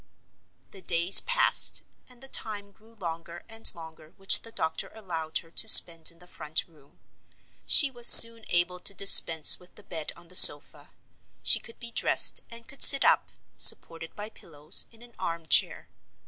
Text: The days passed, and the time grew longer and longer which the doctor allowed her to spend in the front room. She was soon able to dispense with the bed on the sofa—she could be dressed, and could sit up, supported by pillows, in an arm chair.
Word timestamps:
The 0.71 0.81
days 0.81 1.19
passed, 1.21 1.83
and 2.09 2.23
the 2.23 2.27
time 2.27 2.71
grew 2.71 2.95
longer 2.95 3.43
and 3.47 3.71
longer 3.75 4.15
which 4.17 4.41
the 4.41 4.51
doctor 4.51 4.87
allowed 4.95 5.37
her 5.37 5.51
to 5.51 5.67
spend 5.67 6.09
in 6.09 6.17
the 6.17 6.25
front 6.27 6.65
room. 6.67 6.97
She 7.67 7.91
was 7.91 8.07
soon 8.07 8.43
able 8.49 8.79
to 8.79 8.95
dispense 8.95 9.59
with 9.59 9.75
the 9.75 9.83
bed 9.83 10.11
on 10.15 10.27
the 10.29 10.35
sofa—she 10.35 11.59
could 11.59 11.79
be 11.79 11.91
dressed, 11.91 12.41
and 12.49 12.67
could 12.67 12.81
sit 12.81 13.05
up, 13.05 13.29
supported 13.57 14.15
by 14.15 14.29
pillows, 14.31 14.87
in 14.91 15.03
an 15.03 15.13
arm 15.19 15.45
chair. 15.45 15.87